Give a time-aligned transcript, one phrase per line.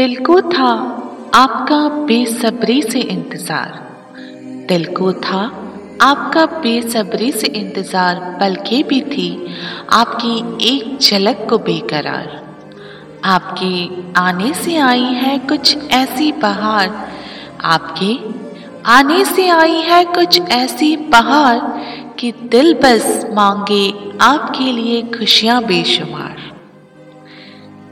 [0.00, 0.68] दिल को था
[1.34, 3.72] आपका बेसब्री से इंतज़ार।
[4.68, 5.40] दिल को था
[6.02, 9.54] आपका बेसब्री से इंतज़ार, बल्कि भी थी
[9.92, 10.38] आपकी
[10.68, 12.28] एक झलक को बेकरार।
[13.24, 13.88] आपके
[14.20, 16.94] आने से आई है कुछ ऐसी बहार।
[17.64, 18.16] आपके
[18.90, 21.60] आने से आई है कुछ ऐसी बहार
[22.18, 26.38] कि दिल बस मांगे आपके लिए खुशियाँ बेशुमार।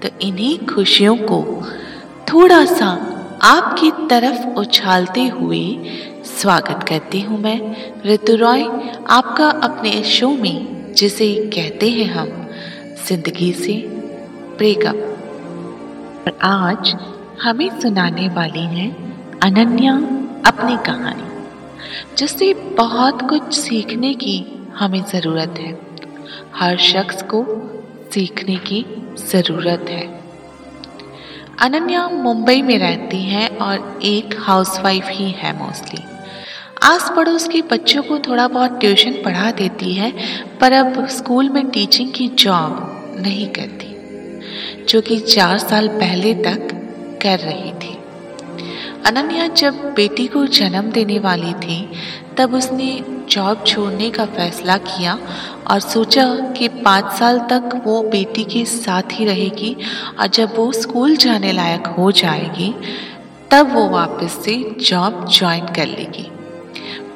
[0.02, 1.42] तो इन्हीं खुशियों को
[2.28, 2.86] थोड़ा सा
[3.42, 5.60] आपकी तरफ़ उछालते हुए
[6.24, 7.60] स्वागत करती हूँ मैं।
[8.06, 8.64] ऋतु रॉय,
[9.10, 12.28] आपका अपने शो में जिसे कहते हैं हम,
[13.08, 13.76] ज़िंदगी से
[14.58, 16.94] ब्रेकअप। आज
[17.42, 18.90] हमें सुनाने वाली हैं
[19.40, 19.94] अनन्या
[20.46, 21.28] अपनी कहानी,
[22.18, 24.38] जिससे बहुत कुछ सीखने की
[24.74, 25.78] हमें ज़रूरत है।
[26.54, 27.44] हर शख्स को
[28.14, 28.84] सीखने की
[29.30, 30.17] ज़रूरत है।
[31.60, 36.02] अनन्या मुंबई में रहती हैं और एक हाउसवाइफ ही है मोस्टली
[36.82, 40.12] आस पड़ोस के बच्चों को थोड़ा बहुत ट्यूशन पढ़ा देती है,
[40.60, 46.68] पर अब स्कूल में टीचिंग की जॉब नहीं करती, जो कि चार साल पहले तक
[47.22, 47.96] कर रही थी।
[49.06, 51.90] अनन्या जब बेटी को जन्म देने वाली थी,
[52.36, 55.18] तब उसने जॉब छोड़ने का फैसला किया
[55.70, 56.24] और सोचा
[56.58, 59.76] कि पाँच साल तक वो बेटी के साथ ही रहेगी
[60.20, 62.74] और जब वो स्कूल जाने लायक हो जाएगी,
[63.50, 66.26] तब वो वापस से जॉब ज्वाइन कर लेगी।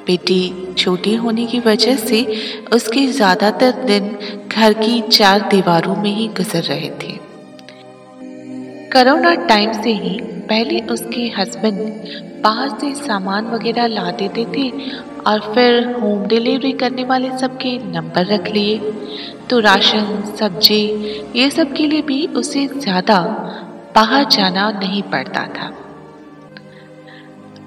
[0.07, 2.23] बेटी छोटी होने की वजह से
[2.73, 4.17] उसके ज़्यादातर दिन
[4.49, 7.21] घर की चार दीवारों में ही गुजर रहे थे।
[8.93, 10.19] कोरोना टाइम से ही
[10.49, 11.79] पहले उसके हस्बैंड
[12.43, 14.69] बाहर से सामान वगैरह ला देते थे
[15.27, 18.79] और फिर होम डिलीवरी करने वाले सबके नंबर रख लिए।
[19.51, 20.85] तो राशन, सब्ज़ी,
[21.37, 23.19] ये सब के लिए भी उसे ज़्यादा
[23.95, 25.73] बाहर जाना नहीं पड़ता था।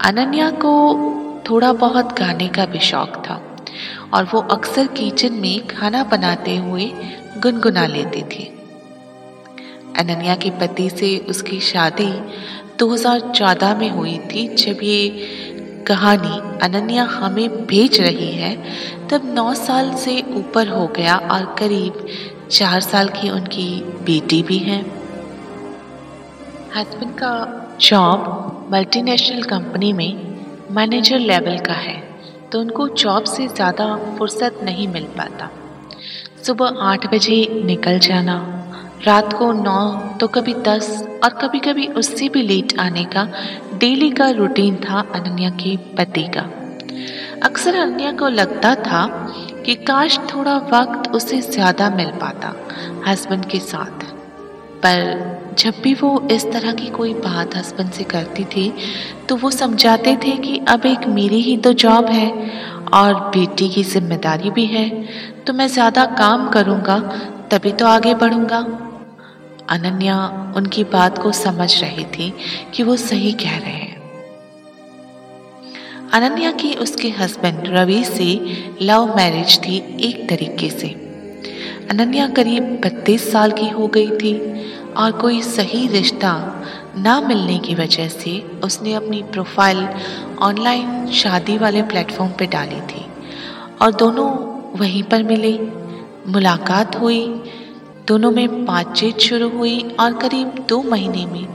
[0.06, 0.74] अनन्या को
[1.50, 3.42] थोड़ा बहुत गाने का भी शौक था
[4.14, 6.92] और वो अक्सर किचन में खाना बनाते हुए
[7.38, 8.52] गुनगुना लेती थी।
[10.00, 12.12] अनन्या के पति से उसकी शादी
[12.80, 15.55] 2014 में हुई थी, जब ये
[15.88, 18.56] कहानी अनन्या हमें भेज रही है।
[19.10, 22.06] तब नौ साल से ऊपर हो गया और करीब
[22.50, 23.70] चार साल की उनकी
[24.06, 24.80] बेटी भी है।
[26.76, 27.34] हस्बैंड का
[27.82, 30.12] जॉब मल्टीनेशनल कंपनी में
[30.72, 31.96] मैनेजर लेवल का है
[32.52, 35.50] तो उनको जॉब से ज़्यादा फुर्सत नहीं मिल पाता।
[36.44, 38.36] सुबह आठ बजे निकल जाना,
[39.06, 39.82] रात को नौ
[40.20, 40.90] तो कभी दस
[41.24, 43.28] और कभी कभी उससे भी लेट आने का
[43.80, 46.42] डेली का रूटीन था अनन्या के पति का।
[47.44, 49.06] अक्सर अनन्या को लगता था
[49.66, 52.54] कि काश थोड़ा वक्त उसे ज़्यादा मिल पाता
[53.08, 54.04] हस्बैंड के साथ।
[54.84, 58.72] पर जब भी वो इस तरह की कोई बात हस्बैंड से करती थी
[59.30, 62.30] तो वो समझाते थे कि अब एक मेरी ही तो जॉब है
[62.94, 64.90] और बेटी की ज़िम्मेदारी भी है
[65.46, 66.98] तो मैं ज़्यादा काम करूँगा,
[67.52, 68.85] तभी तो आगे बढ़ूँगा।
[69.70, 70.18] अनन्या
[70.56, 72.34] उनकी बात को समझ रही थी
[72.74, 73.96] कि वो सही कह रहे हैं।
[76.14, 78.28] अनन्या की उसके हस्बैंड रवि से
[78.82, 80.90] लव मैरिज थी एक तरीके से।
[81.90, 84.36] अनन्या करीब बत्तीस साल की हो गई थी
[84.94, 86.34] और कोई सही रिश्ता
[86.98, 89.88] ना मिलने की वजह से उसने अपनी प्रोफ़ाइल
[90.40, 93.06] ऑनलाइन शादी वाले प्लेटफॉर्म पे डाली थी
[93.82, 94.30] और दोनों
[94.80, 95.58] वहीं पर मिले।
[96.28, 97.44] मुलाकात हुई
[98.08, 101.46] दोनों में बातचीत शुरू हुई और करीब दो महीने में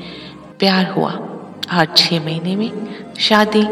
[0.59, 2.71] प्यार हुआ और छः महीने में
[3.19, 3.63] शादी।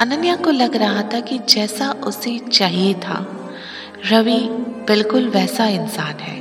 [0.00, 3.18] अनन्या को लग रहा था कि जैसा उसे चाहिए था,
[4.10, 4.38] रवि
[4.88, 6.40] बिल्कुल वैसा इंसान है।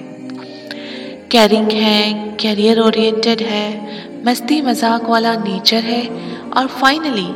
[1.32, 6.08] कैरिंग है कैरियर ओरिएंटेड है, मस्ती मज़ाक वाला नेचर है
[6.50, 7.30] और फाइनली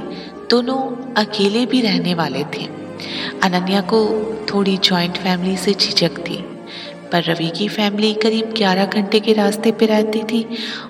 [0.50, 0.79] दोनों
[1.16, 2.66] अकेले भी रहने वाले थे।
[3.44, 4.03] अनन्या को
[4.53, 6.44] थोड़ी जॉइंट फैमिली से झिझक थी।
[7.15, 10.45] पर रवि की फैमिली करीब 11 घंटे के रास्ते पर रहती थी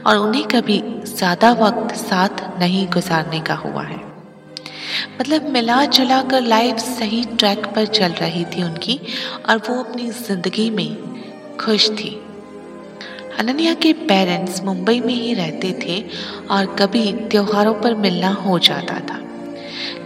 [0.08, 0.78] और उन्हें कभी
[1.08, 4.00] ज़्यादा वक्त साथ नहीं गुजारने का हुआ है।
[5.20, 9.00] मतलब मिला जुला कर लाइफ सही ट्रैक पर चल रही थी उनकी
[9.50, 10.96] और वो अपनी ज़िंदगी में
[11.58, 12.10] खुश थी।
[13.40, 16.02] अनन्या के पेरेंट्स मुंबई में ही रहते थे
[16.52, 19.22] और कभी त्योहारों पर मिलना हो जाता था।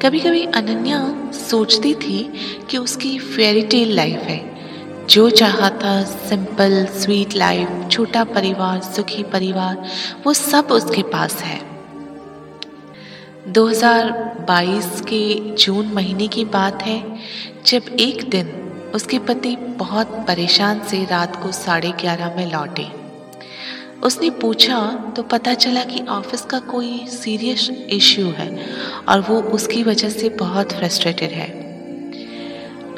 [0.01, 1.01] कभी कभी अनन्या
[1.39, 2.21] सोचती थी
[2.69, 4.58] कि उसकी फेरी टेल लाइफ है।
[5.09, 9.85] जो चाहा था सिंपल स्वीट लाइफ छोटा परिवार, सुखी परिवार,
[10.25, 11.61] वो सब उसके पास है।
[13.47, 17.19] 2022 के जून महीने की बात है,
[17.65, 18.47] जब एक दिन
[18.95, 22.87] उसके पति बहुत परेशान से रात को साढ़े ग्यारह में लौटे।
[24.03, 24.79] उसने पूछा
[25.15, 28.65] तो पता चला कि ऑफ़िस का कोई सीरियस इश्यू है
[29.09, 31.68] और वो उसकी वजह से बहुत फ्रस्ट्रेटेड है।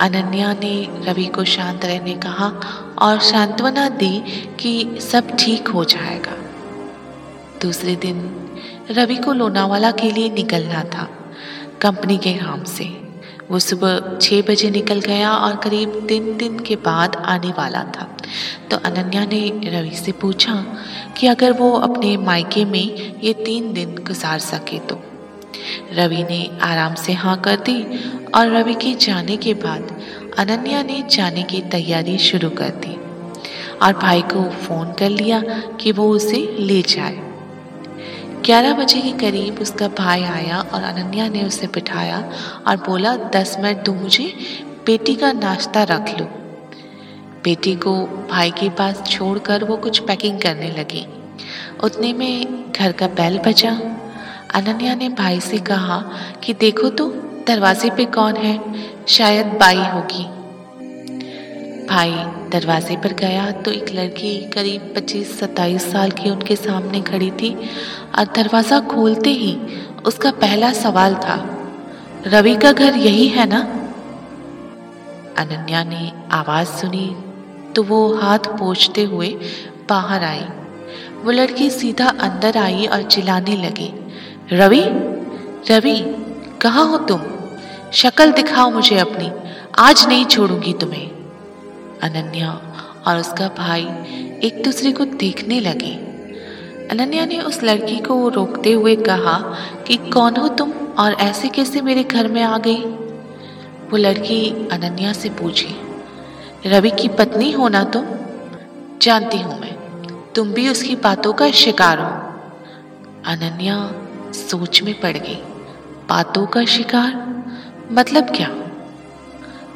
[0.01, 2.47] अनन्या ने रवि को शांत रहने कहा
[2.99, 4.23] और सांत्वना दी
[4.59, 6.31] कि सब ठीक हो जाएगा।
[7.61, 8.47] दूसरे दिन
[8.91, 11.09] रवि को लोनावाला के लिए निकलना था
[11.81, 12.85] कंपनी के काम से।
[13.51, 18.17] वो सुबह छः बजे निकल गया और करीब तीन दिन के बाद आने वाला था।
[18.71, 20.55] तो अनन्या ने रवि से पूछा
[21.17, 25.03] कि अगर वो अपने मायके में ये तीन दिन गुजार सके तो?
[25.93, 27.83] रवि ने आराम से हाँ कर दी
[28.35, 30.01] और रवि के जाने के बाद
[30.39, 32.95] अनन्या ने जाने की तैयारी शुरू कर दी
[33.81, 35.41] और भाई को फ़ोन कर लिया
[35.81, 37.17] कि वो उसे ले जाए।
[38.45, 42.31] ग्यारह बजे के करीब उसका भाई आया और अनन्या ने उसे बिठाया
[42.67, 44.33] और बोला, दस मिनट दो मुझे
[44.85, 46.25] बेटी का नाश्ता रख लो।
[47.43, 47.95] बेटी को
[48.31, 51.05] भाई के पास छोड़कर वो कुछ पैकिंग करने लगी।
[51.83, 53.79] उतने में घर का बैल बजा।
[54.53, 55.97] अनन्या ने भाई से कहा
[56.43, 57.07] कि देखो तो
[57.47, 58.59] दरवाजे पे कौन है?
[59.07, 60.23] शायद बाई होगी।
[61.87, 62.11] भाई
[62.51, 67.53] दरवाजे पर गया तो एक लड़की करीब पच्चीस सत्ताईस साल की उनके सामने खड़ी थी
[68.19, 69.55] और दरवाज़ा खोलते ही
[70.05, 71.37] उसका पहला सवाल था,
[72.27, 73.59] रवि का घर यही है ना?
[75.37, 77.09] अनन्या ने आवाज़ सुनी
[77.75, 79.29] तो वो हाथ पोछते हुए
[79.89, 80.45] बाहर आई।
[81.23, 83.91] वो लड़की सीधा अंदर आई और चिल्लाने लगी।
[84.53, 84.83] रवि
[85.71, 86.15] रवि,
[86.61, 87.21] कहाँ हो तुम?
[87.93, 89.31] शक्ल दिखाओ मुझे अपनी।
[89.79, 91.11] आज नहीं छोड़ूँगी तुम्हें।
[92.03, 92.51] अनन्या
[93.07, 93.83] और उसका भाई
[94.43, 95.93] एक दूसरे को देखने लगे।
[96.87, 99.37] अनन्या ने उस लड़की को रोकते हुए कहा
[99.87, 102.83] कि कौन हो तुम और ऐसे कैसे मेरे घर में आ गई?
[103.91, 105.75] वो लड़की अनन्या से पूछी,
[106.65, 108.05] रवि की पत्नी हो ना तुम?
[109.01, 109.75] जानती हूँ मैं।
[110.35, 112.11] तुम भी उसकी बातों का शिकार हो।
[113.25, 114.00] अनन्या
[114.33, 115.41] सोच में पड़ गई।
[116.09, 117.31] बातों का शिकार?
[117.91, 118.47] मतलब क्या?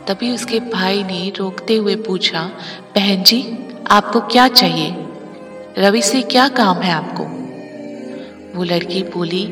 [0.08, 2.42] तभी उसके भाई ने रोकते हुए पूछा,
[2.96, 3.58] बहन जी,
[3.92, 4.96] आपको क्या चाहिए?
[5.78, 7.24] रवि से क्या काम है आपको?
[8.58, 9.46] वो लड़की बोली,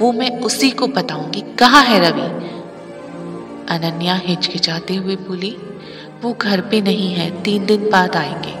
[0.00, 2.40] वो मैं उसी को बताऊँगी। कहा है रवि?
[3.68, 5.56] अनन्या हिचकिचाते हुए बोली,
[6.22, 8.52] वो घर पे नहीं है, तीन दिन बाद आएँगे.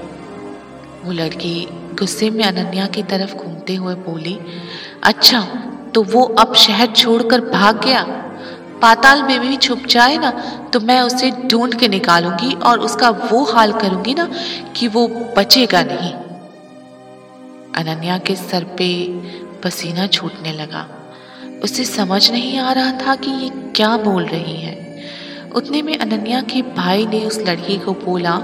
[1.06, 4.38] वो लड़की गुस्से में अनन्या की तरफ़ घूमते हुए बोली
[5.02, 8.02] अच्छा तो वो अब शहर छोड़कर भाग गया।
[8.82, 10.30] पाताल में भी छुप जाए ना
[10.72, 14.28] तो मैं उसे ढूंढ के निकालूँगी और उसका वो हाल करूँगी ना
[14.76, 15.06] कि वो
[15.36, 16.12] बचेगा नहीं।
[17.74, 18.90] अनन्या के सर पे
[19.64, 20.86] पसीना छूटने लगा।
[21.64, 24.78] उसे समझ नहीं आ रहा था कि ये क्या बोल रही है।
[25.54, 28.36] उतने में अनन्या के भाई ने उस लड़की को बोला,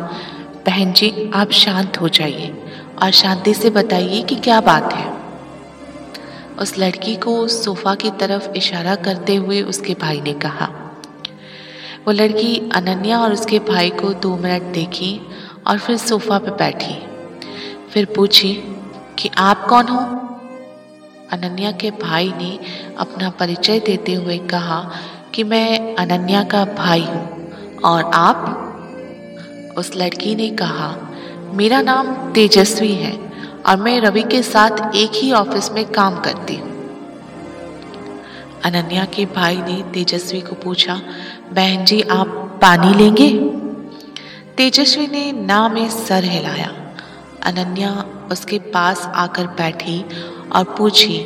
[0.67, 2.55] बहन जी, आप शांत हो जाइए
[3.03, 5.16] और शांति से बताइए कि क्या बात है।
[6.59, 10.69] उस लड़की को सोफा की तरफ़ इशारा करते हुए उसके भाई ने कहा।
[12.07, 15.21] वो लड़की अनन्या और उसके भाई को दो मिनट देखी
[15.67, 17.07] और फिर सोफा पर बैठी।
[17.91, 18.55] फिर पूछी
[19.19, 19.99] कि आप कौन हो?
[21.33, 22.59] अनन्या के भाई ने
[22.99, 24.91] अपना परिचय देते हुए कहा
[25.35, 27.53] कि मैं अनन्या का भाई हूँ।
[27.85, 28.63] और आप?
[29.79, 30.97] उस लड़की ने कहा,
[31.53, 33.26] मेरा नाम तेजस्वी है।
[33.67, 36.75] और मैं रवि के साथ एक ही ऑफ़िस में काम करती हूँ।
[38.65, 41.01] अनन्या के भाई ने तेजस्वी को पूछा,
[41.53, 43.31] बहन जी, आप पानी लेंगे?
[44.57, 46.71] तेजस्वी ने ना में सर हिलाया।
[47.43, 50.05] अनन्या उसके पास आकर बैठी
[50.53, 51.19] और पूछी,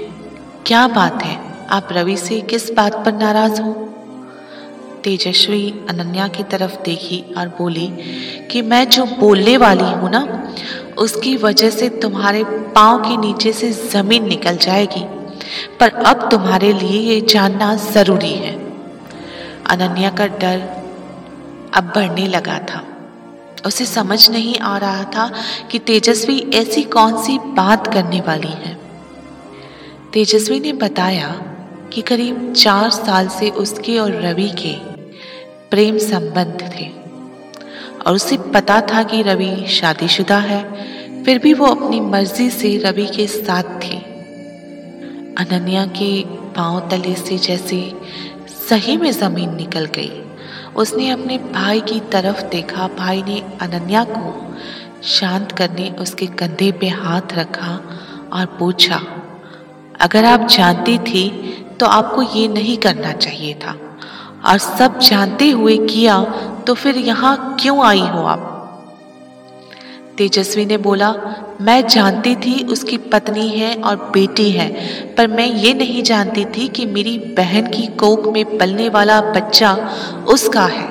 [0.66, 1.66] क्या बात है?
[1.70, 3.89] आप रवि से किस बात पर नाराज़ हो?
[5.04, 7.86] तेजस्वी अनन्या की तरफ़ देखी और बोली
[8.50, 10.54] कि मैं जो बोलने वाली हूँ ना,
[10.98, 15.04] उसकी वजह से तुम्हारे पाँव के नीचे से ज़मीन निकल जाएगी।
[15.80, 18.54] पर अब तुम्हारे लिए ये जानना ज़रूरी है।
[19.66, 20.60] अनन्या का डर
[21.74, 22.86] अब बढ़ने लगा था।
[23.66, 25.32] उसे समझ नहीं आ रहा था
[25.70, 28.78] कि तेजस्वी ऐसी कौन सी बात करने वाली है।
[30.12, 31.28] तेजस्वी ने बताया
[31.92, 34.89] कि करीब चार साल से उसके और रवि के
[35.70, 36.86] प्रेम संबंध थे।
[38.00, 40.62] और उसे पता था कि रवि शादीशुदा है,
[41.24, 43.96] फिर भी वो अपनी मर्ज़ी से रवि के साथ थी।
[45.38, 46.22] अनन्या के
[46.54, 47.80] पाँव तले से जैसे
[48.68, 50.10] सही में ज़मीन निकल गई।
[50.76, 54.56] उसने अपने भाई की तरफ़ देखा। भाई ने अनन्या को
[55.08, 57.80] शांत करने उसके कंधे पे हाथ रखा
[58.32, 59.00] और पूछा,
[60.00, 61.28] अगर आप जानती थी
[61.80, 63.89] तो आपको ये नहीं करना चाहिए था।
[64.46, 66.22] और सब जानते हुए किया
[66.66, 68.46] तो फिर यहाँ क्यों आई हो आप?
[70.18, 71.14] तेजस्वी ने बोला,
[71.60, 74.68] मैं जानती थी उसकी पत्नी है और बेटी है,
[75.14, 79.72] पर मैं ये नहीं जानती थी कि मेरी बहन की कोख में पलने वाला बच्चा
[80.28, 80.88] उसका है.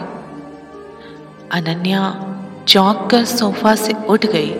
[1.52, 2.02] अनन्या
[2.68, 4.52] चौंक कर सोफा से उठ गई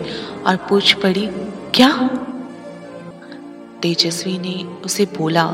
[0.46, 1.26] और पूछ पड़ी,
[1.74, 1.90] क्या?
[3.82, 5.44] तेजस्वी ने उसे बोला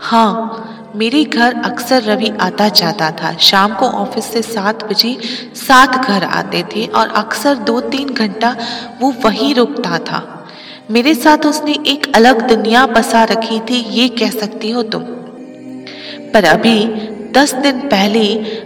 [0.00, 5.18] हाँ मेरे घर अक्सर रवि आता जाता था। शाम को ऑफ़िस से सात बजे
[5.54, 8.56] सात घर आते थे और अक्सर दो तीन घंटा
[9.00, 10.48] वो वहीं रुकता था।
[10.90, 15.02] मेरे साथ उसने एक अलग दुनिया बसा रखी थी, ये कह सकती हो तुम।
[16.32, 16.84] पर अभी
[17.32, 18.24] दस दिन पहले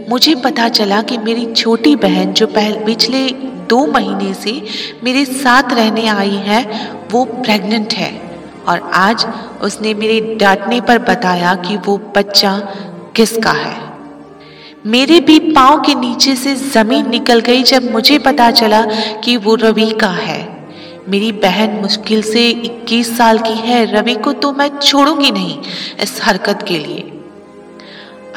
[0.09, 3.29] मुझे पता चला कि मेरी छोटी बहन जो पहले, पिछले
[3.69, 4.63] दो महीने से
[5.05, 8.30] मेरे साथ रहने आई है, वो प्रेग्नेंट है।
[8.69, 9.27] और आज
[9.63, 12.59] उसने मेरे डांटने पर बताया कि वो बच्चा
[13.17, 13.79] किसका है।
[14.87, 18.85] मेरे भी पाँव के नीचे से ज़मीन निकल गई जब मुझे पता चला
[19.25, 20.39] कि वो रवि का है।
[21.09, 25.59] मेरी बहन मुश्किल से 21 साल की है, रवि को तो मैं छोड़ूँगी नहीं
[26.03, 27.01] इस हरकत के लिए।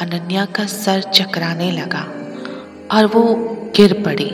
[0.00, 2.06] अनन्या का सर चकराने लगा
[2.92, 3.22] और वो
[3.76, 4.30] गिर पड़ी।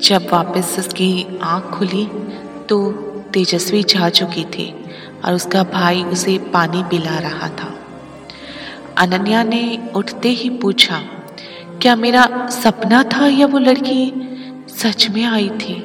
[0.00, 2.04] जब वापस उसकी आँख खुली
[2.68, 2.78] तो
[3.34, 4.68] तेजस्वी जा चुकी थी
[5.24, 7.74] और उसका भाई उसे पानी पिला रहा था।
[8.98, 10.98] अनन्या ने उठते ही पूछा,
[11.82, 14.12] क्या मेरा सपना था या वो लड़की
[14.76, 15.76] सच में आई थी?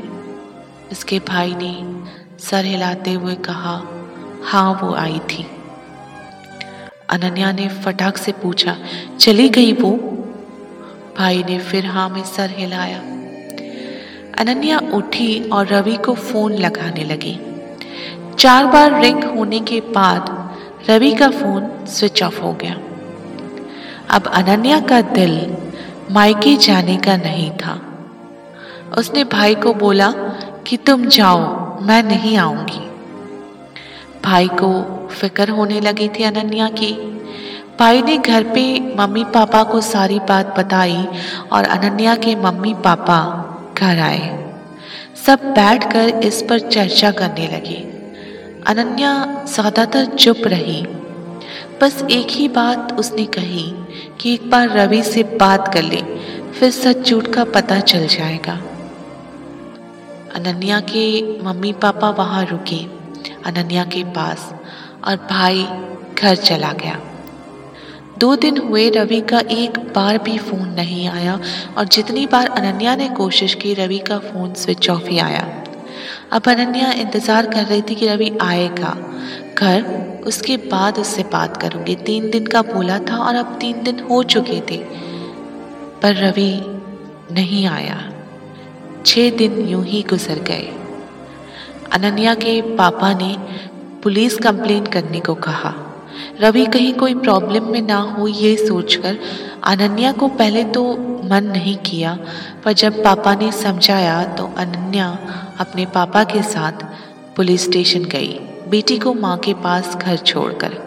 [0.91, 1.73] उसके भाई ने
[2.39, 3.81] सर हिलाते हुए कहा
[4.43, 5.45] हाँ वो आई थी।
[7.09, 8.77] अनन्या ने फटाक से पूछा,
[9.19, 9.91] चली गई वो?
[11.17, 13.01] भाई ने फिर हाँ में सर हिलाया।
[14.39, 17.39] अनन्या उठी और रवि को फ़ोन लगाने लगी।
[18.39, 20.50] चार बार रिंग होने के बाद
[20.89, 22.74] रवि का फ़ोन स्विच ऑफ़ हो गया।
[24.10, 25.58] अब अनन्या का दिल
[26.12, 27.81] मायके जाने का नहीं था।
[28.98, 30.12] उसने भाई को बोला
[30.67, 31.39] कि तुम जाओ,
[31.81, 32.89] मैं नहीं आऊँगी।
[34.24, 36.93] भाई को फ़िक्र होने लगी थी अनन्या की।
[37.79, 41.08] भाई ने घर पे मम्मी पापा को सारी बात बताई
[41.51, 44.38] और अनन्या के मम्मी पापा घर आए।
[45.25, 47.77] सब बैठकर इस पर चर्चा करने लगे।
[48.67, 49.13] अनन्या
[49.45, 50.81] ज़्यादातर चुप रही।
[51.81, 53.63] बस एक ही बात उसने कही
[54.21, 56.01] कि एक बार रवि से बात कर ले,
[56.51, 58.53] फिर सच झूठ का पता चल जाएगा।
[60.36, 62.83] अनन्या के मम्मी पापा वहाँ रुके,
[63.45, 64.53] अनन्या के पास,
[65.07, 65.63] और भाई
[66.19, 67.00] घर चला गया।
[68.19, 71.39] दो दिन हुए रवि का एक बार भी फ़ोन नहीं आया
[71.77, 75.45] और जितनी बार अनन्या ने कोशिश की, रवि का फ़ोन स्विच ऑफ़ ही आया।
[76.31, 78.95] अब अनन्या इंतज़ार कर रही थी कि रवि आएगा।
[79.57, 83.99] घर उसके बाद उससे बात करूँगी। तीन दिन का बोला था और अब तीन दिन
[83.99, 84.77] हो चुके थे,
[86.01, 86.53] पर रवि
[87.31, 87.99] नहीं आया।
[89.05, 90.69] छह दिन यूँ ही गुजर गए।
[91.91, 93.35] अनन्या के पापा ने
[94.03, 95.73] पुलिस कंप्लेन करने को कहा।
[96.41, 99.17] रवि, कहीं कोई प्रॉब्लम में ना हो ये सोचकर,
[99.63, 100.83] अनन्या को पहले तो
[101.23, 102.17] मन नहीं किया,
[102.65, 105.07] पर जब पापा ने समझाया तो अनन्या
[105.59, 106.85] अपने पापा के साथ
[107.35, 110.77] पुलिस स्टेशन गई, बेटी को माँ के पास घर छोड़कर।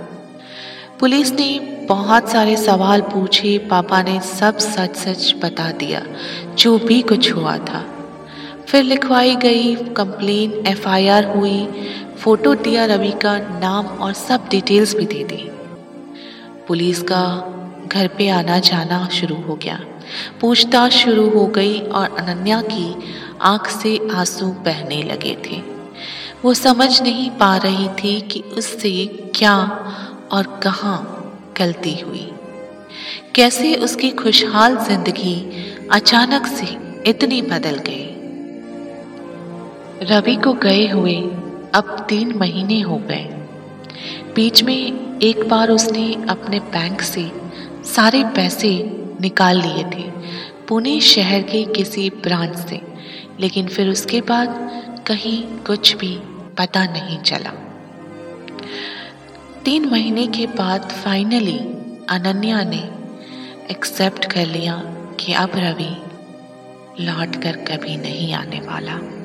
[1.00, 1.58] पुलिस ने
[1.88, 6.02] बहुत सारे सवाल पूछे, पापा ने सब सच सच बता दिया,
[6.58, 7.84] जो भी कुछ हुआ था।
[8.68, 11.60] फिर लिखवाई गई कंप्लेन एफआईआर हुई
[12.22, 15.48] फ़ोटो दिया रवि का नाम और सब डिटेल्स भी दे दी।
[16.68, 17.24] पुलिस का
[17.86, 19.80] घर पे आना जाना शुरू हो गया।
[20.40, 22.94] पूछताछ शुरू हो गई और अनन्या की
[23.40, 25.60] आँख से आँसू बहने लगे थे।
[26.44, 29.56] वो समझ नहीं पा रही थी कि उससे क्या
[30.32, 30.96] और कहाँ
[31.58, 32.32] गलती हुई।
[33.34, 35.36] कैसे उसकी खुशहाल ज़िंदगी
[35.92, 36.76] अचानक से
[37.10, 38.08] इतनी बदल गई।
[40.06, 41.20] रवि को गए हुए
[41.74, 43.24] अब तीन महीने हो गए।
[44.34, 47.30] बीच में एक बार उसने अपने बैंक से
[47.84, 48.70] सारे पैसे
[49.20, 50.10] निकाल लिए थे,
[50.68, 52.80] पुणे शहर के किसी ब्रांच से,
[53.40, 54.48] लेकिन फिर उसके बाद
[55.06, 56.16] कहीं कुछ भी
[56.58, 57.52] पता नहीं चला।
[59.64, 61.58] तीन महीने के बाद फाइनली
[62.08, 62.82] अनन्या ने
[63.70, 64.76] एक्सेप्ट कर लिया
[65.20, 65.96] कि अब रवि
[67.04, 69.21] लौट कर कभी नहीं आने वाला।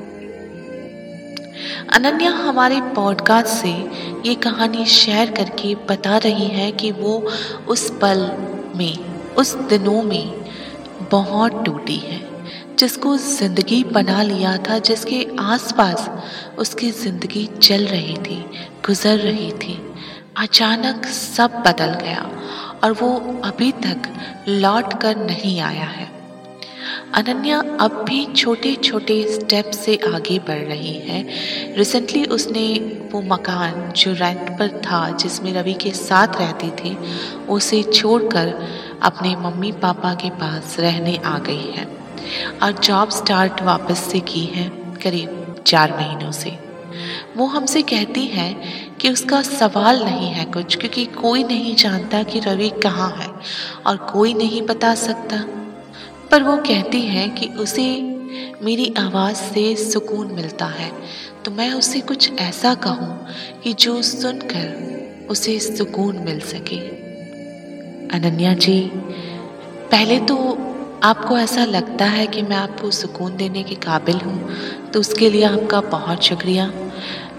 [1.94, 3.72] अनन्या हमारे पॉडकास्ट से
[4.26, 7.18] ये कहानी शेयर करके बता रही है कि वो
[7.68, 8.20] उस पल
[8.76, 8.98] में,
[9.36, 10.46] उस दिनों में
[11.12, 12.20] बहुत टूटी है,
[12.80, 16.10] जिसको ज़िंदगी बना लिया था, जिसके आसपास
[16.58, 18.44] उसकी ज़िंदगी चल रही थी,
[18.86, 19.80] गुजर रही थी।
[20.38, 22.30] अचानक सब बदल गया
[22.84, 24.14] और वो अभी तक
[24.48, 26.17] लौट कर नहीं आया है।
[27.13, 31.27] अनन्या अब भी छोटे छोटे स्टेप से आगे बढ़ रही है।
[31.77, 32.80] रिसेंटली उसने
[33.12, 36.98] वो मकान जो रेंट पर था, जिसमें रवि के साथ रहती थी,
[37.50, 38.68] उसे छोड़कर
[39.01, 41.88] अपने मम्मी पापा के पास रहने आ गई है।
[42.63, 44.72] और जॉब स्टार्ट वापस से की है,
[45.04, 46.60] करीब चार महीनों से।
[47.38, 48.56] वो हमसे कहती है
[49.01, 53.27] कि उसका सवाल नहीं है कुछ, क्योंकि कोई नहीं जानता कि रवि कहाँ है,
[53.88, 55.46] और कोई नहीं बता सकता।
[56.32, 57.86] पर वो कहती है कि उसे
[58.64, 60.92] मेरी आवाज़ से सुकून मिलता है।
[61.46, 63.28] तो मैं उसे कुछ ऐसा कहूँ
[63.64, 66.80] कि जो सुनकर उसे सुकून मिल सके।
[68.10, 68.80] अनन्या जी,
[69.92, 70.36] पहले तो
[71.04, 75.44] आपको ऐसा लगता है कि मैं आपको सुकून देने के काबिल हूँ तो उसके लिए
[75.44, 76.72] आपका बहुत शुक्रिया।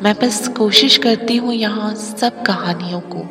[0.02, 3.26] मैं बस कोशिश करती हूँ यहाँ सब कहानियों को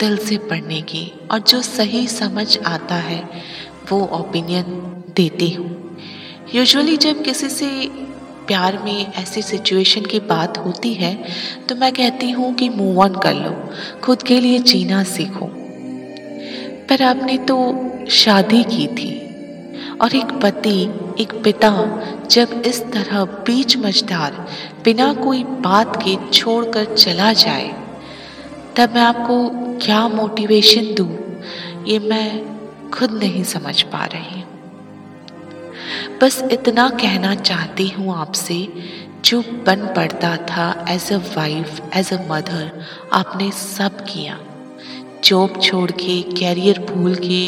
[0.00, 3.22] दिल से पढ़ने की, और जो सही समझ आता है
[3.90, 4.64] वो ओपिनियन
[5.16, 5.70] देती हूँ।
[6.54, 7.68] यूजुअली जब किसी से
[8.46, 11.14] प्यार में ऐसी सिचुएशन की बात होती है
[11.68, 13.52] तो मैं कहती हूँ कि मूव ऑन कर लो,
[14.02, 15.50] खुद के लिए जीना सीखो।
[16.88, 17.56] पर आपने तो
[18.12, 19.12] शादी की थी,
[19.94, 20.80] और एक पति,
[21.18, 21.70] एक पिता
[22.30, 24.46] जब इस तरह बीच मझदार
[24.84, 27.68] बिना कोई बात के छोड़कर चला जाए,
[28.76, 29.36] तब मैं आपको
[29.78, 31.10] क्या मोटिवेशन दूँ?
[31.86, 32.28] ये मैं
[32.94, 34.52] खुद नहीं समझ पा रही हूँ।
[36.20, 38.56] बस इतना कहना चाहती हूँ आपसे
[39.24, 42.70] जो बन पड़ता था as a wife as a mother
[43.12, 44.38] आपने सब किया।
[45.24, 47.44] जॉब छोड़ के कैरियर भूल के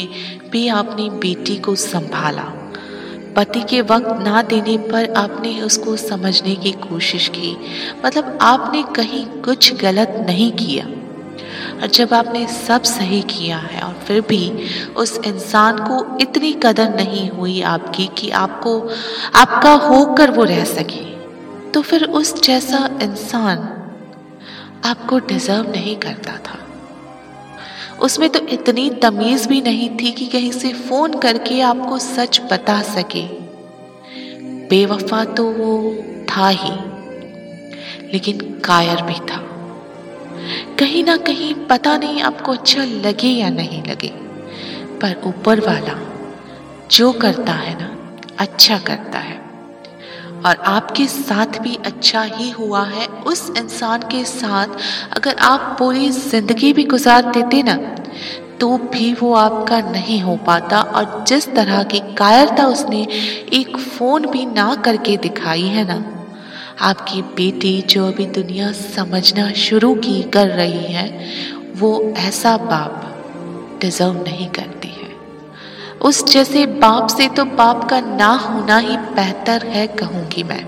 [0.49, 2.45] भी आपने बेटी को संभाला।
[3.35, 7.55] पति के वक्त ना देने पर आपने उसको समझने की कोशिश की।
[8.05, 10.85] मतलब आपने कहीं कुछ गलत नहीं किया।
[11.81, 16.95] और जब आपने सब सही किया है और फिर भी उस इंसान को इतनी कदर
[16.95, 18.79] नहीं हुई आपकी कि आपको,
[19.35, 21.05] आपका होकर वो रह सके
[21.71, 23.57] तो फिर उस जैसा इंसान
[24.85, 26.59] आपको डिजर्व नहीं करता था।
[27.97, 32.81] उसमें तो इतनी तमीज भी नहीं थी कि कहीं से फ़ोन करके आपको सच बता
[32.81, 33.23] सके।
[34.69, 35.95] बेवफा तो वो
[36.29, 36.71] था ही,
[38.13, 39.46] लेकिन कायर भी था।
[40.79, 44.07] कहीं ना कहीं पता नहीं आपको अच्छा लगे या नहीं लगे,
[45.01, 45.99] पर ऊपर वाला
[46.91, 47.89] जो करता है ना
[48.39, 49.35] अच्छा करता है।
[50.45, 54.77] और आपके साथ भी अच्छा ही हुआ है, उस इंसान के साथ
[55.17, 57.75] अगर आप पूरी ज़िंदगी भी गुजार देते ना
[58.59, 63.01] तो भी वो आपका नहीं हो पाता। और जिस तरह की कायरता उसने
[63.53, 65.97] एक फ़ोन भी ना करके दिखाई है ना
[66.81, 71.25] आपकी बेटी जो अभी दुनिया समझना शुरू की कर रही है,
[71.75, 73.03] वो ऐसा बाप
[73.81, 75.09] डिजर्व नहीं करती है।
[76.01, 80.65] उस जैसे बाप से तो बाप का ना होना ही बेहतर है, कहूँगी मैं।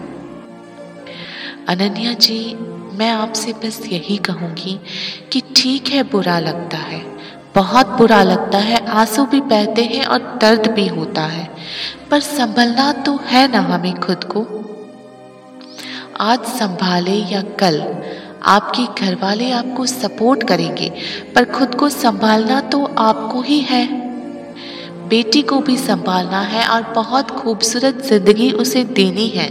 [1.67, 2.55] अनन्या जी,
[2.93, 4.79] मैं आपसे बस यही कहूँगी
[5.31, 7.05] कि ठीक है, बुरा लगता है।
[7.55, 11.49] बहुत बुरा लगता है, आँसू भी बहते हैं और दर्द भी होता है।
[12.11, 14.58] पर संभलना तो है ना हमें खुद को।
[16.21, 17.77] आज संभाले या कल,
[18.43, 20.91] आपके घर वाले आपको सपोर्ट करेंगे,
[21.35, 23.85] पर खुद को संभालना तो आपको ही है।
[25.09, 29.49] बेटी को भी संभालना है और बहुत खूबसूरत ज़िंदगी उसे देनी है।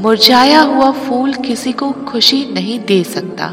[0.00, 3.52] मुरझाया हुआ फूल किसी को खुशी नहीं दे सकता।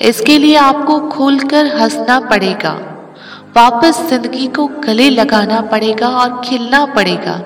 [0.00, 2.72] इसके लिए आपको खुलकर हंसना पड़ेगा।
[3.56, 7.40] वापस ज़िंदगी को गले लगाना पड़ेगा और खिलना पड़ेगा।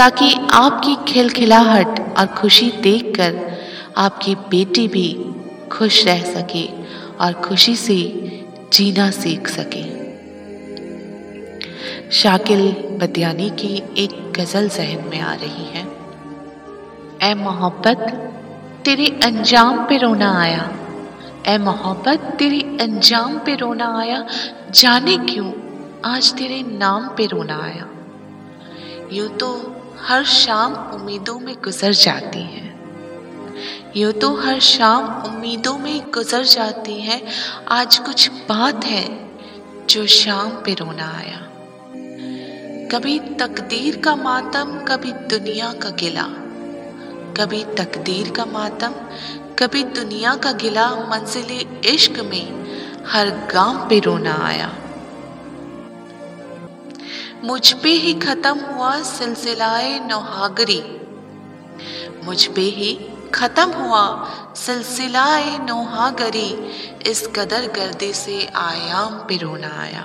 [0.00, 3.58] ताकि आपकी खिलखिलाहट और खुशी देखकर
[3.96, 5.24] आपकी बेटी भी
[5.72, 6.68] खुश रह सके
[7.20, 7.96] और खुशी से
[8.72, 9.82] जीना सीख सके।
[12.10, 15.86] शाकिल बदियानी की एक गज़ल जहन में आ रही है।
[17.30, 17.98] ए मोहब्बत,
[18.84, 20.72] तेरे अंजाम पे रोना आया।
[21.46, 24.26] ए मोहब्बत, तेरे अंजाम पे रोना आया।
[24.70, 25.52] जाने क्यों
[26.04, 27.88] आज तेरे नाम पे रोना आया।
[29.12, 32.80] यूँ तो हर शाम उम्मीदों में गुजर जाती है।
[33.96, 37.26] यूँ तो हर शाम उम्मीदों में गुजर जाती है।
[37.68, 39.30] आज कुछ बात है
[39.86, 41.36] जो शाम पे रोना आया।
[42.92, 46.26] कभी तकदीर का मातम, कभी दुनिया का गिला।
[47.36, 48.92] कभी तकदीर का मातम,
[49.58, 52.60] कभी दुनिया का गिला। मंजिल इश्क में
[53.06, 54.76] हर गाँव पे रोना आया।
[57.44, 60.80] मुझ पे ही खत्म हुआ सिलसिलाए नौहागरी।
[62.24, 62.92] मुझ पे ही
[63.34, 64.02] खत्म हुआ
[64.56, 66.48] सिलसिलाए नौहागरी।
[67.10, 70.04] इस कदर गर्दे से आयाम पे रोना आया।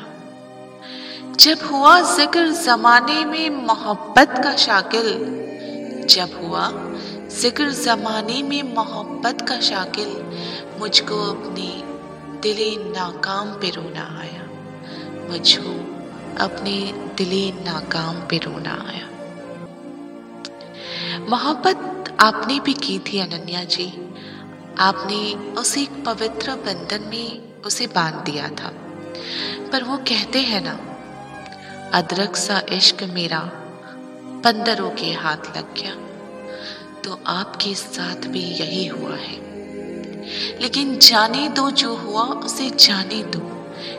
[1.39, 5.09] जब हुआ ज़िक्र जमाने में मोहब्बत का शाकिल।
[6.09, 6.69] जब हुआ
[7.31, 10.15] ज़िक्र जमाने में मोहब्बत का शाकिल,
[10.79, 11.67] मुझको अपने
[12.41, 14.47] दिले नाकाम पे रोना आया।
[15.29, 15.94] मुझको
[16.37, 19.09] अपने दिले नाकाम पे रोना आया।
[21.29, 24.11] मोहब्बत आपने भी की थी अनन्या जी।
[24.79, 28.71] आपने उसे एक पवित्र बंधन में उसे बाँध दिया था।
[29.71, 30.79] पर वो कहते हैं ना,
[31.97, 33.39] अदरक सा इश्क मेरा
[34.45, 35.95] बंदरों के हाथ लग गया।
[37.01, 39.45] तो आपके साथ भी यही हुआ है।
[40.61, 43.39] लेकिन जाने दो जो हुआ, उसे जाने दो।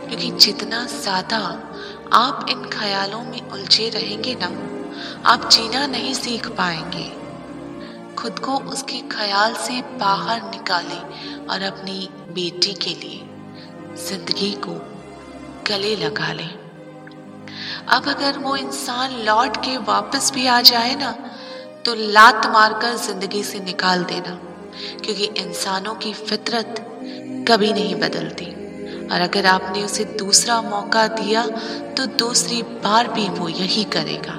[0.09, 1.72] क्योंकि जितना ज़्यादा
[2.14, 4.47] आप इन ख्यालों में उलझे रहेंगे ना।
[5.27, 7.11] आप जीना नहीं सीख पाएँगे।
[8.16, 11.01] खुद को उसके ख्याल से बाहर निकाले
[11.45, 13.21] और अपनी बेटी के लिए
[13.99, 14.75] ज़िंदगी को
[15.69, 16.49] गले लगा ले।
[17.88, 21.11] अब अगर वो इंसान लौट के वापस भी आ जाए ना
[21.85, 24.38] तो लात मारकर ज़िंदगी से निकाल देना,
[25.05, 26.85] क्योंकि इंसानों की फितरत
[27.49, 28.47] कभी नहीं बदलती।
[29.07, 31.47] और अगर आपने उसे दूसरा मौका दिया
[31.97, 34.35] तो दूसरी बार भी वो यही करेगा।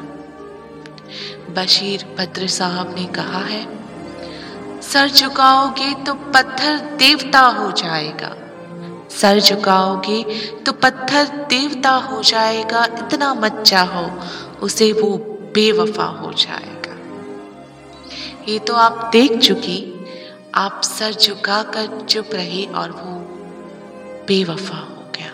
[1.53, 3.65] बशीर बद्र साहब ने कहा है,
[4.84, 8.36] सर झुकाओगे तो पत्थर देवता हो जाएगा।
[9.12, 10.23] सर झुकाओगे
[10.65, 14.06] तो पत्थर देवता हो जाएगा, इतना मत चाहो,
[14.62, 15.17] उसे वो
[15.56, 16.95] बेवफा हो जाएगा।
[18.47, 19.80] ये तो आप देख चुकी,
[20.56, 23.16] आप सर झुकाकर चुप रहे और वो
[24.27, 25.31] बेवफा हो गया।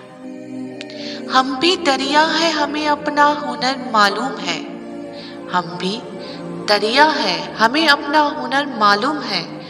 [1.38, 4.60] हम भी दरिया है, हमें अपना हुनर मालूम है।
[5.50, 6.02] हम भी
[6.68, 9.62] दरिया है, हमें अपना हुनर मालूम है।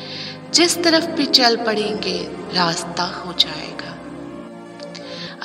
[0.54, 3.98] जिस तरफ़ भी चल पड़ेंगे, रास्ता हो जाएगा।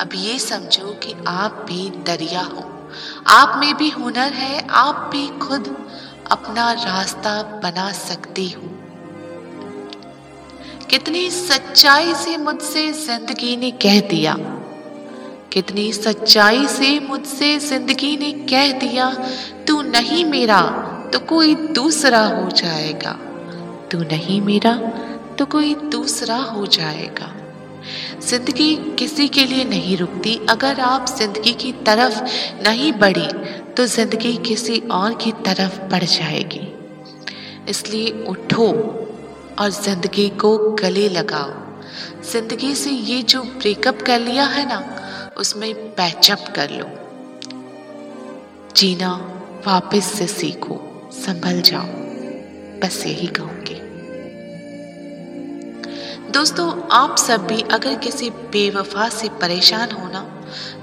[0.01, 2.91] अब ये समझो कि आप भी दरिया हो।
[3.27, 5.89] आप में भी हुनर है, आप भी खुद
[6.31, 8.78] अपना रास्ता बना सकती हो।
[10.89, 14.35] कितनी सच्चाई से मुझसे ज़िंदगी ने कह दिया।
[15.53, 19.09] कितनी सच्चाई से मुझसे ज़िंदगी ने कह दिया,
[19.67, 20.61] तू नहीं मेरा
[21.13, 23.11] तो कोई दूसरा हो जाएगा।
[23.91, 24.73] तू नहीं मेरा
[25.39, 27.33] तो कोई दूसरा हो जाएगा।
[28.21, 32.21] ज़िंदगी किसी के लिए नहीं रुकती। अगर आप ज़िंदगी की तरफ़
[32.67, 33.27] नहीं बढ़ी
[33.77, 36.67] तो ज़िंदगी किसी और की तरफ़ बढ़ जाएगी।
[37.69, 38.67] इसलिए उठो
[39.59, 41.51] और ज़िंदगी को गले लगाओ।
[42.23, 44.83] ज़िंदगी से ये जो ब्रेकअप कर लिया है ना,
[45.37, 46.85] उसमें पैचअप कर लो।
[48.75, 49.11] जीना
[49.67, 50.79] वापस से सीखो,
[51.15, 51.87] संभल जाओ।
[52.79, 53.79] बस यही कहूँगी।
[56.31, 60.25] दोस्तों, आप सब भी अगर किसी बेवफा से परेशान हो ना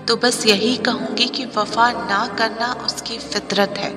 [0.09, 3.93] तो बस यही कहूँगी कि वफा ना करना उसकी फितरत है।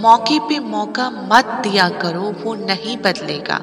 [0.00, 3.60] मौके पे मौका मत दिया करो, वो नहीं बदलेगा।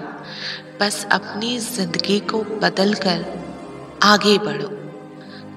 [0.80, 3.24] बस अपनी ज़िंदगी को बदल कर
[4.04, 4.68] आगे बढ़ो।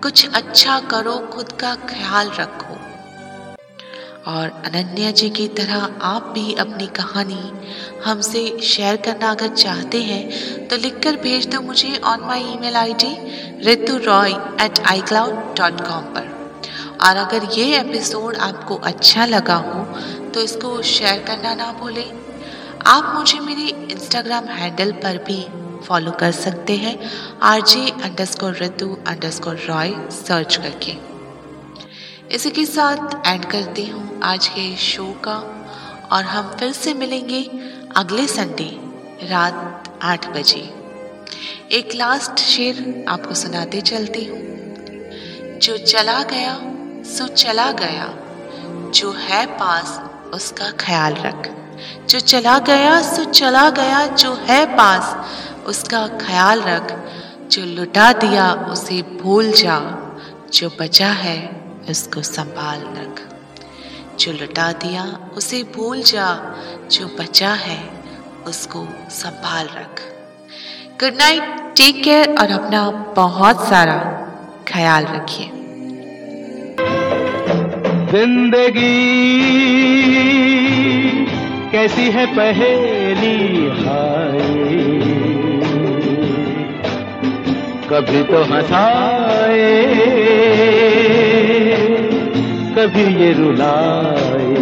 [0.02, 2.76] कुछ अच्छा करो, खुद का ख्याल रखो।
[4.30, 7.52] और अनन्या जी की तरह आप भी अपनी कहानी
[8.04, 13.16] हमसे शेयर करना अगर चाहते हैं तो लिखकर भेज दो मुझे on my email ID
[13.66, 14.32] Ritu Roy
[14.64, 16.30] at iCloud dot com पर।
[17.00, 19.84] और अगर ये एपिसोड आपको अच्छा लगा हो
[20.30, 22.21] तो इसको शेयर करना ना भूलें।
[22.86, 25.46] आप मुझे मेरे इंस्टाग्राम हैंडल पर भी
[25.86, 27.10] फॉलो कर सकते हैं।
[27.42, 27.90] R J
[28.24, 28.98] underscore Ritu
[29.30, 30.96] underscore Roy search करके।
[32.34, 35.66] इसी के साथ एंड करती हूँ आज के शो का
[36.12, 37.50] और हम फिर से मिलेंगे
[37.96, 38.80] अगले संडे
[39.28, 40.74] रात आठ बजे।
[41.72, 44.40] एक लास्ट शेर आपको सुनाते चलती हूँ।
[45.58, 46.60] जो चला गया,
[47.04, 48.14] सो चला गया।
[48.90, 50.00] जो है पास,
[50.34, 51.61] उसका ख्याल रख।
[52.08, 55.16] जो चला गया, सो चला गया जो है पास।
[55.66, 56.98] उसका ख्याल रख,
[57.50, 59.80] जो लुटा दिया उसे भूल जा।
[60.52, 63.22] जो बचा है, उसको संभाल रख।
[64.18, 66.56] जो लुटा दिया उसे भूल जा।
[66.90, 67.90] जो बचा है,
[68.46, 70.02] उसको संभाल रख।
[71.00, 73.98] गुड नाइट टेक केयर और अपना बहुत सारा
[74.68, 75.46] ख्याल रखिए।
[78.12, 78.92] ज़िंदगी
[81.72, 83.36] कैसी है पहेली?
[83.66, 84.38] हाय।
[87.90, 89.70] कभी तो हंसाए,
[92.76, 94.54] कभी ये रुलाए।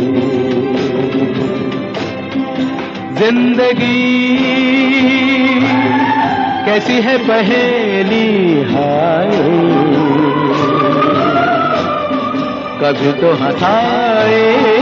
[3.19, 4.39] ज़िंदगी
[6.67, 8.27] कैसी है पहेली?
[8.73, 9.37] हाय।
[12.83, 14.80] कभी तो हंसाए